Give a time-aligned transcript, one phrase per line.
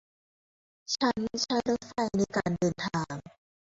[0.95, 3.15] ฉันใช้รถไฟในการเดินทาง